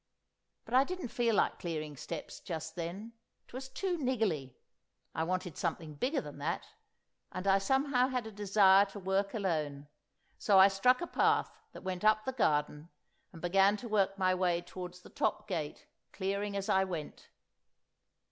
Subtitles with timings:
[0.65, 3.13] But I didn't feel like clearing steps just then;
[3.45, 4.55] it was too niggly.
[5.13, 6.65] I wanted something bigger than that,
[7.31, 9.89] and I somehow had a desire to work alone,
[10.39, 12.89] so I struck a path that went up the garden,
[13.31, 17.29] and began to work my way towards the top gate, clearing as I went.